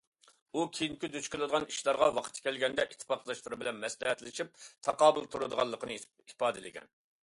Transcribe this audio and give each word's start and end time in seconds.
ئۇ 0.53 0.61
كېيىنكى 0.77 1.09
دۇچ 1.15 1.27
كېلىدىغان 1.35 1.67
ئىشلارغا 1.73 2.07
ۋاقتى 2.17 2.45
كەلگەندە 2.47 2.87
ئىتتىپاقداشلىرى 2.91 3.63
بىلەن 3.63 3.81
مەسلىھەتلىشىپ 3.87 4.61
تاقابىل 4.89 5.33
تۇرىدىغانلىقىنى 5.37 6.05
ئىپادىلىگەن. 6.31 6.97